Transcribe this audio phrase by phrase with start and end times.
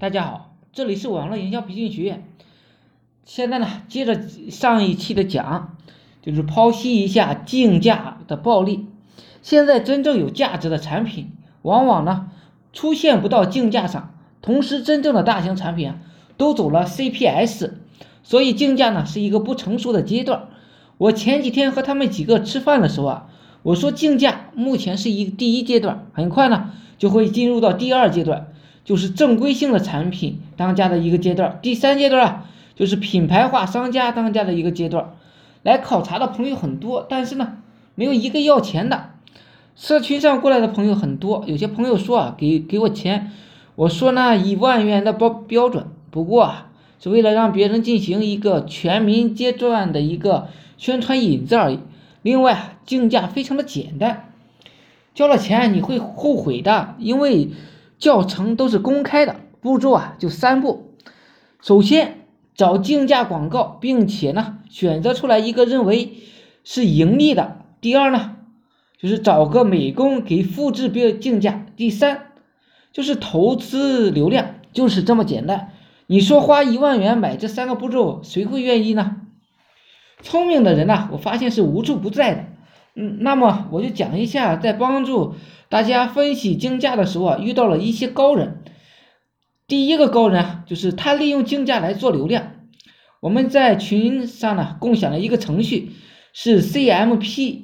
[0.00, 2.24] 大家好，这里是网络营销培训学院。
[3.26, 4.18] 现在呢，接着
[4.50, 5.76] 上一期的讲，
[6.22, 8.86] 就是剖析一下竞价的暴利。
[9.42, 12.30] 现在真正有价值的产品，往往呢
[12.72, 15.98] 出现不到竞价上，同时真正的大型产品啊，
[16.38, 17.72] 都走了 CPS，
[18.22, 20.48] 所以竞价呢是一个不成熟的阶段。
[20.96, 23.26] 我前几天和他们几个吃饭的时候啊，
[23.62, 28.46] 我说竞价目前是一第一阶段，很快呢就会进入到第二阶段。
[28.84, 35.14] 就是正规性的产品当家的一个阶段，第三阶段啊，就是品牌化商家当家的一个阶段。
[35.62, 37.58] 来考察的朋友很多，但是呢，
[37.94, 39.10] 没有一个要钱的。
[39.76, 43.30] 社群上过来的朋友很多，有些朋友说啊，给给我钱，
[43.76, 51.80] 我说呢，一万元的标标准，不过啊，是为了让别人进行一个全民阶段的一个宣传引子而已。
[52.22, 54.32] 另外啊，竞价非常的简单，
[55.14, 57.50] 交了钱你会后悔的，因为。
[58.00, 60.96] 教程都是公开的，步骤啊就三步。
[61.60, 66.14] 首先找竞价广告，并且呢选择出来一个认为
[66.64, 67.58] 是盈利的。
[67.80, 68.36] 第二呢
[68.98, 71.66] 就是找个美工给复制标竞价。
[71.76, 72.32] 第三
[72.92, 75.72] 就是投资流量，就是这么简单。
[76.06, 79.16] 你说花一万元买这三个步骤，谁会愿意呢？
[80.22, 82.44] 聪明的人呢，我发现是无处不在的。
[82.96, 85.34] 嗯，那么我就讲一下，在帮助
[85.68, 88.62] 大家分析竞价的时候啊，遇到了一些高人。
[89.68, 92.54] 第一个高人啊，就是他利用竞价来做流量。
[93.20, 95.92] 我们在群上呢共享了一个程序，
[96.32, 97.60] 是 CMP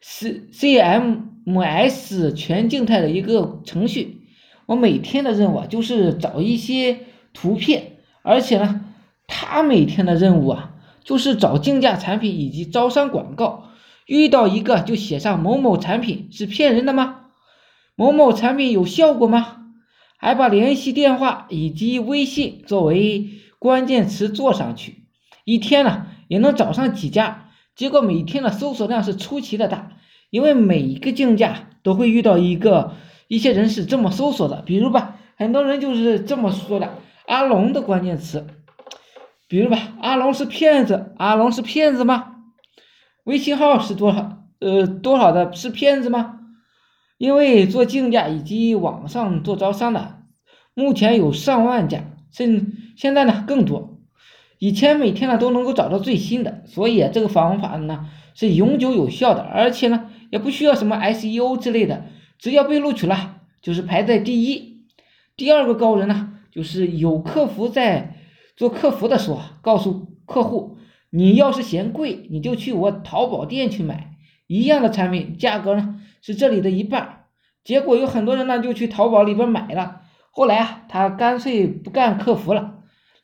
[0.00, 4.22] 是 CMS 全静态的一个程序。
[4.66, 7.00] 我每天的任务啊，就是找一些
[7.32, 8.84] 图片，而且呢，
[9.26, 13.64] 他每天的任务啊，就是找竞价产品以及招商广告。
[14.08, 17.26] 遇到一个就写上某某产品是骗人的吗？
[17.94, 19.66] 某某产品有效果吗？
[20.16, 25.04] 还把联系电话以及微信作为关键词做上去，
[25.44, 29.92] 一天呢也能找上几家，结果每天的搜索量是出奇的大，
[30.30, 32.94] 因为每一个竞价都会遇到一个
[33.28, 36.94] 一些人是这么搜索的，比如吧，很多人就是这么说的
[37.26, 38.46] 阿龙的关键词，
[39.48, 42.36] 比如吧，阿龙是骗子，阿龙是骗子吗？
[43.28, 44.46] 微信号是多少？
[44.58, 46.40] 呃，多少的是骗子吗？
[47.18, 50.22] 因为做竞价以及网上做招商的，
[50.72, 53.98] 目前有上万家，甚现在呢更多。
[54.58, 62.06] 以前每天呢都能够找到最新的，所以这个方法呢是永久有效的，而且呢也不需要什么 SEO 之类的，
[62.38, 64.86] 只要被录取了就是排在第一。
[65.36, 68.16] 第二个高人呢，就是有客服在
[68.56, 70.67] 做客服的时候，告诉客户。
[71.10, 77.24] 你要是嫌贵，你就去我淘宝店去买一样的产品，价格呢是这里的一半。
[77.64, 82.74] 结果有很多人呢就去淘宝里边买了，后来啊他干脆不干客服了，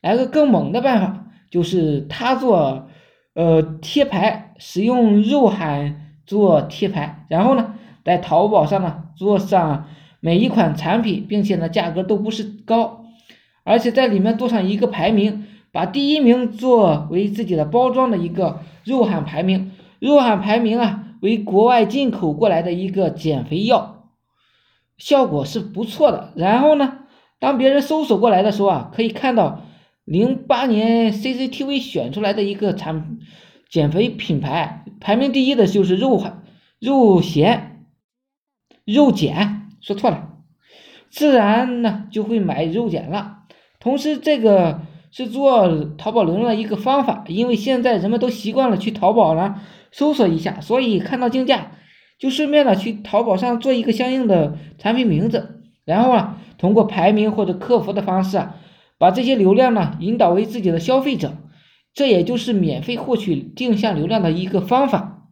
[0.01, 2.89] 来个更猛的办法，就是他做
[3.35, 9.89] 呃贴牌，使用肉喊做贴牌，然后呢在淘宝上呢做上
[10.21, 13.05] 每一款产品，并且呢价格都不是高，
[13.63, 15.44] 而且在里面做上一个排名。
[15.75, 24.05] 把第一名作为自己的包装的一个肉喊排名，肉喊排名啊为国外进口过来的一个减肥药，
[24.97, 26.33] 效果是不错的。
[26.37, 26.99] 然后呢，
[27.41, 29.63] 当别人搜索过来的时候啊，可以看到
[30.05, 33.19] 零八年 CCTV 选出来的一个产
[33.69, 36.45] 减肥品牌排名第一的就是肉喊
[36.79, 37.87] 肉咸
[38.85, 40.29] 肉碱，说错了，
[41.11, 43.39] 自然呢就会买肉碱了。
[43.81, 44.83] 同时这个。
[45.17, 49.61] 是做淘宝流量的一个方法，因为现在人们都习惯了去淘宝呢
[49.93, 51.71] 搜索一下，所以看到竞价
[52.19, 58.57] 就顺便的去淘宝上做一个相应的产品名字，然后啊通过排名或者客服的方式啊
[58.99, 61.35] 把这些流量呢引导为自己的消费者，
[61.95, 65.29] 这也就是免费获取定向流量的一个方法。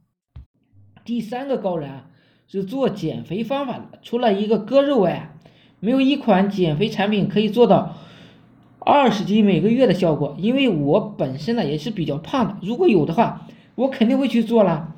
[1.05, 2.05] 第三个高人啊
[2.47, 5.35] 是做减肥方法的，除了一个割肉外，
[5.81, 7.97] 没有一款减肥产品可以做到。
[8.85, 13.47] 二十斤每个月的效果，因为我本身呢也是比较胖的，如果有的话，
[13.77, 14.95] 我肯定会去做了。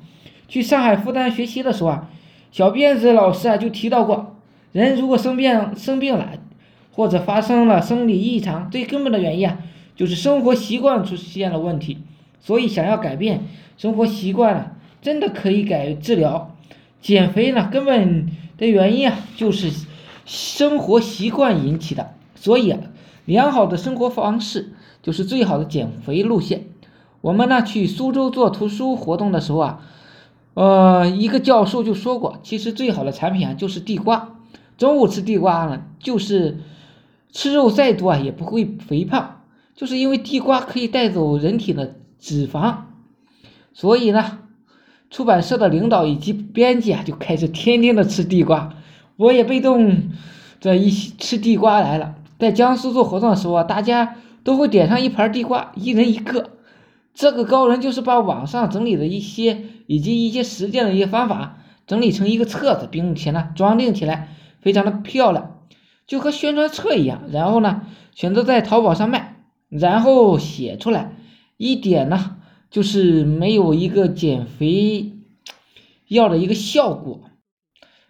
[0.47, 2.09] 去上海复旦学习的时候啊，
[2.51, 4.35] 小辫子老师啊就提到过，
[4.71, 6.29] 人如果生病生病了，
[6.91, 9.59] 或者发生了生理异常，最根本的原因啊
[9.95, 11.99] 就是生活习惯出现了问题。
[12.39, 13.43] 所以想要改变
[13.77, 14.71] 生活习惯呢，
[15.01, 16.55] 真的可以改治疗。
[17.01, 19.71] 减肥呢根本的原因啊就是
[20.25, 22.79] 生活习惯引起的，所以啊。
[23.25, 26.67] 良好的生活方式就是最好的减肥路线。
[27.21, 29.81] 我们呢去苏州做图书活动的时候啊，
[30.53, 34.35] 呃，一个教授就说过，其实最好的产品啊就是地瓜。
[34.77, 36.59] 中午吃地瓜呢，就是
[37.31, 39.41] 吃肉再多啊也不会肥胖，
[39.75, 42.75] 就是因为地瓜可以带走人体的脂肪，
[43.73, 44.39] 所以呢，
[45.09, 48.73] 出版社的领导以及编辑啊就开始天天的吃地瓜，
[49.15, 50.09] 我也被动
[50.59, 52.15] 这一起吃地瓜来了。
[52.37, 56.51] 在江苏做活动的时候啊，大家都会点上一盘地瓜，一人一个。
[57.13, 65.61] 这个高人就是把网上整理的一些以及一些实践的一些方法整理成一个册子，并且呢装订起来非常的漂亮，
[66.05, 67.23] 就和宣传册一样。
[67.31, 67.83] 然后呢
[68.13, 69.37] 选择在淘宝上卖，
[69.69, 71.13] 然后写出来，
[71.55, 72.35] 一点呢
[72.69, 75.13] 就是没有一个减肥
[76.09, 77.21] 要的一个效果，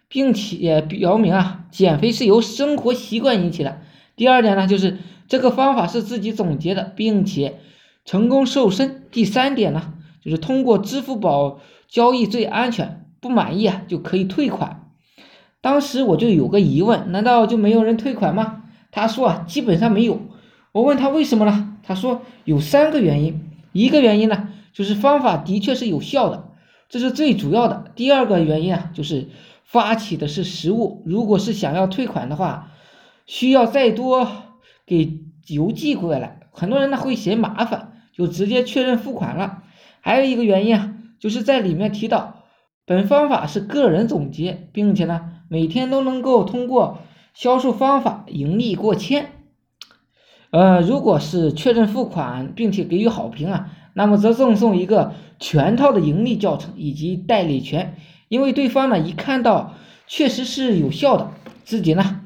[0.08, 3.82] 并且表明啊减肥是由生活习惯引起的。
[4.16, 4.98] 第二点呢就是
[5.28, 7.60] 这个方法是自己总结的，并且。
[8.08, 9.02] 成功瘦身。
[9.10, 9.92] 第三点呢，
[10.22, 11.58] 就是通过支付宝
[11.88, 14.88] 交易最安全，不满意啊就可以退款。
[15.60, 18.62] 当时我就有个疑问，难道就没有人退款吗？
[18.92, 20.20] 他说啊，基本上没有。
[20.70, 21.76] 我问他为什么呢？
[21.82, 23.40] 他说有三个原因。
[23.72, 26.44] 一个原因呢，就是方法的确是有效的，
[26.88, 27.90] 这是最主要的。
[27.96, 29.30] 第二个原因啊，就是
[29.64, 32.70] 发起的是实物，如果是想要退款的话，
[33.26, 34.26] 需要再多
[34.86, 37.92] 给邮寄过来，很多人呢会嫌麻烦。
[38.16, 39.62] 就直接确认付款了。
[40.00, 42.44] 还有一个原因啊，就是在里面提到，
[42.86, 47.00] 本方法是个人总结，并且呢，每天都能够通过
[47.34, 49.32] 销售方法盈利过千。
[50.50, 57.98] 呃，如果是确认付款并且给予好评啊，那么则赠送一个全套的盈利教程以及代理权。
[58.28, 59.74] 因为对方呢一看到
[60.06, 61.32] 确实是有效的，
[61.64, 62.22] 自己呢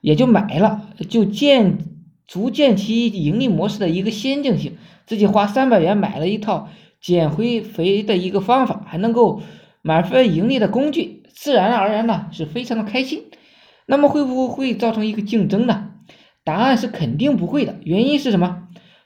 [0.00, 1.78] 也就买了，就建
[2.26, 4.76] 逐渐其盈利模式的一个先进性。
[5.06, 6.68] 自己花三百元买了一套
[7.00, 9.40] 减回肥的一个方法，还能够
[9.82, 13.24] 满分盈利的工具，自然而然呢是非常的开心。
[13.86, 15.92] 那么会不会造成一个竞争呢？
[16.44, 17.76] 答案是肯定不会的。
[17.82, 18.64] 原因是什么？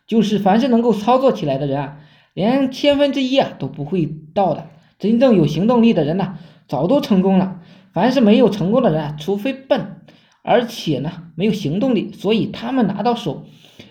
[0.08, 1.98] 就是凡是能够操作起来的人啊，
[2.34, 4.68] 连千分之一啊都不会到的。
[4.98, 6.36] 真正有行动力的人呢，
[6.66, 7.60] 早都成功了。
[7.92, 10.00] 凡是没有成功的人啊，除非笨，
[10.42, 13.46] 而且呢没有行动力，所以他们拿到手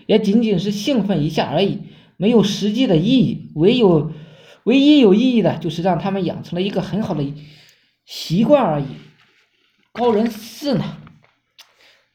[0.05, 1.79] 也仅仅是兴奋一下而已。
[2.17, 4.11] 没有实际的意义，唯有
[4.65, 7.23] 唯一有意义的就是让他们养成了一个很好的
[8.05, 8.85] 习惯而已。
[9.91, 10.97] 高人四呢，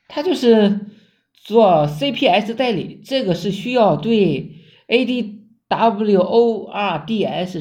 [0.06, 0.86] 他就是
[1.34, 4.52] 做 CPS 代理，这个是需要对
[4.88, 5.40] ADWORDS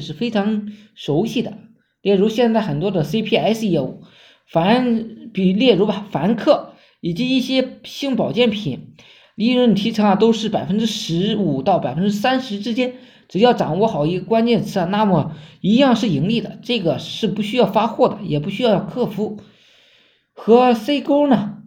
[0.00, 1.58] 是非常熟悉的。
[2.00, 4.04] 例如现在很多的 CPS 业务，
[4.46, 6.72] 凡比例如吧，凡客
[7.02, 8.94] 以及一些性保健品。
[9.34, 12.94] 利润提成啊，都是百分之十五到百分之三十之间，
[13.28, 16.58] 只要掌握好一个关键词啊，那么一样是盈利的。
[16.62, 19.38] 这个是不需要发货的，也不需要客服，
[20.32, 21.58] 和 C 勾呢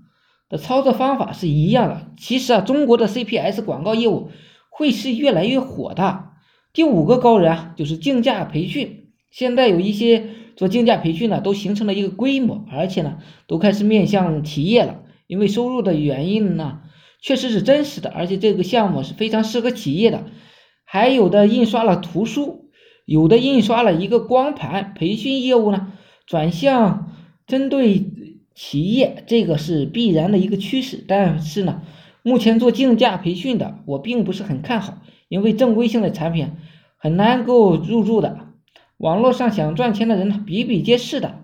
[0.50, 2.08] 的操作方法是一样的。
[2.18, 4.32] 其实啊，中国的 CPS 广告业务
[4.72, 6.30] 会是越来越火的。
[6.74, 9.12] 第五个高人啊，就是竞价培训。
[9.30, 10.28] 现在有一些
[10.60, 16.82] 做竞价培训呢，都形成了一个规模，而且呢，都开始面向企业了，因为收入的原因呢。
[17.22, 20.26] 确实是真实的，而且这个项目是非常适合企业的。
[20.84, 22.72] 还有的印刷了图书，
[23.06, 24.94] 有的印刷了一个光盘。
[24.96, 25.94] 培训业务呢，
[26.26, 27.14] 转向
[27.48, 28.12] 针对
[28.54, 31.02] 企业，这个是必然的一个趋势。
[31.08, 31.84] 但是呢，
[32.22, 34.98] 目前做竞价培训的，我并不是很看好，
[35.30, 36.52] 因为正规性的产品
[36.98, 38.49] 很难够入驻的。
[39.00, 41.42] 网络上想赚钱的人呢，比比皆是的。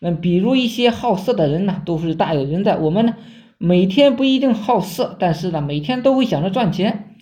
[0.00, 2.78] 嗯，比如一些好色的人呢，都是大有人在。
[2.78, 3.14] 我们呢？
[3.58, 7.14] 每天不一定好色，但是呢，每天都会想着赚钱。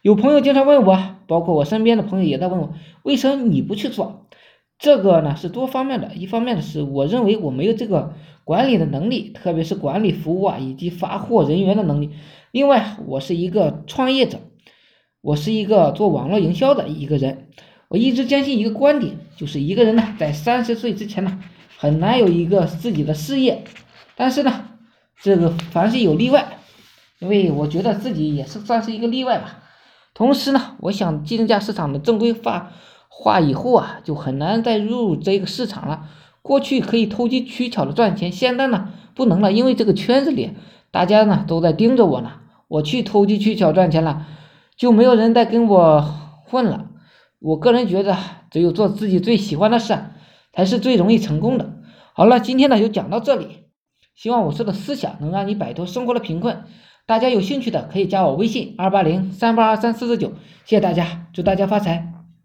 [0.00, 2.72] 有朋友经常问我，包括我身边的朋友也在问我，
[3.02, 4.28] 为什么你不去做？
[4.78, 12.10] 这个呢是多方面的，一方面的是我认为我没有这个管理的能力，特别是管理服务啊以及发货人员的能力。
[12.52, 14.38] 另外，我是一个创业者，
[15.20, 17.48] 我是一个做网络营销的一个人。
[17.88, 21.38] 我一直坚信一个观点，就是一个人呢在三十岁之前呢，
[21.78, 23.64] 很难有一个自己的事业，
[24.14, 24.62] 但是呢。
[25.22, 26.58] 这个凡是有例外，
[27.20, 29.60] 因为我觉得自己也是算是一个例外吧。
[30.12, 32.70] 同时呢，我想竞价市场的正规化
[33.08, 36.10] 化以后啊，就很难再入这个市场了。
[36.42, 40.52] 过去可以投机取巧的赚钱，现在呢不能了，因为这个圈子里
[40.90, 42.32] 大家呢都在盯着我呢。
[42.68, 44.26] 我去投机取巧赚钱了，
[44.76, 46.02] 就没有人再跟我
[46.44, 46.90] 混了。
[47.38, 48.16] 我个人觉得，
[48.50, 49.98] 只有做自己最喜欢的事，
[50.52, 51.74] 才是最容易成功的。
[52.14, 53.66] 好了，今天呢就讲到这里。
[54.14, 56.64] 希望我说的思想能让你摆脱生活的贫困。
[57.04, 60.28] 大家有兴趣的可以加我微信二八零三八二三四四九，
[60.64, 62.15] 谢谢大家，祝大家发财。